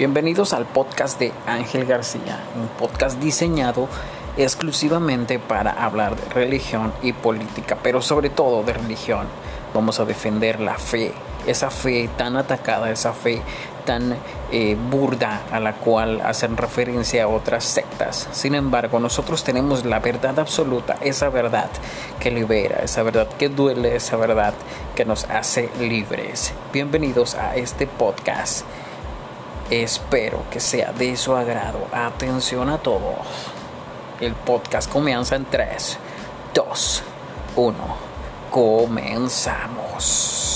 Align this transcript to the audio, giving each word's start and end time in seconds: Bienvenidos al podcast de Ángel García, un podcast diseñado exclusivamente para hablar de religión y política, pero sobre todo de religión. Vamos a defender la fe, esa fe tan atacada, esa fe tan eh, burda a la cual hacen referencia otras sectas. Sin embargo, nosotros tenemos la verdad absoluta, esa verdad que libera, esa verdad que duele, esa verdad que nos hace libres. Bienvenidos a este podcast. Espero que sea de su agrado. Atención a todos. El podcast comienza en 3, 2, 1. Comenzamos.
Bienvenidos 0.00 0.54
al 0.54 0.64
podcast 0.64 1.18
de 1.18 1.30
Ángel 1.46 1.84
García, 1.84 2.40
un 2.56 2.68
podcast 2.68 3.20
diseñado 3.20 3.86
exclusivamente 4.38 5.38
para 5.38 5.72
hablar 5.72 6.16
de 6.16 6.26
religión 6.30 6.94
y 7.02 7.12
política, 7.12 7.76
pero 7.82 8.00
sobre 8.00 8.30
todo 8.30 8.62
de 8.62 8.72
religión. 8.72 9.26
Vamos 9.74 10.00
a 10.00 10.06
defender 10.06 10.58
la 10.58 10.78
fe, 10.78 11.12
esa 11.46 11.68
fe 11.68 12.08
tan 12.16 12.38
atacada, 12.38 12.90
esa 12.90 13.12
fe 13.12 13.42
tan 13.84 14.16
eh, 14.50 14.74
burda 14.90 15.42
a 15.52 15.60
la 15.60 15.74
cual 15.74 16.22
hacen 16.22 16.56
referencia 16.56 17.28
otras 17.28 17.64
sectas. 17.64 18.26
Sin 18.32 18.54
embargo, 18.54 19.00
nosotros 19.00 19.44
tenemos 19.44 19.84
la 19.84 19.98
verdad 19.98 20.38
absoluta, 20.38 20.96
esa 21.02 21.28
verdad 21.28 21.68
que 22.20 22.30
libera, 22.30 22.78
esa 22.82 23.02
verdad 23.02 23.28
que 23.38 23.50
duele, 23.50 23.96
esa 23.96 24.16
verdad 24.16 24.54
que 24.96 25.04
nos 25.04 25.24
hace 25.24 25.68
libres. 25.78 26.54
Bienvenidos 26.72 27.34
a 27.34 27.54
este 27.56 27.86
podcast. 27.86 28.64
Espero 29.70 30.42
que 30.50 30.58
sea 30.58 30.92
de 30.92 31.16
su 31.16 31.36
agrado. 31.36 31.86
Atención 31.92 32.68
a 32.68 32.78
todos. 32.78 33.24
El 34.20 34.34
podcast 34.34 34.90
comienza 34.90 35.36
en 35.36 35.44
3, 35.44 35.98
2, 36.52 37.02
1. 37.54 37.74
Comenzamos. 38.50 40.49